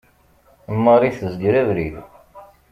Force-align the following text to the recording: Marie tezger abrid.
Marie 0.83 1.13
tezger 1.19 1.55
abrid. 1.61 1.95